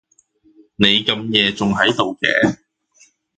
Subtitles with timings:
[0.77, 2.57] 你咁夜仲喺度嘅？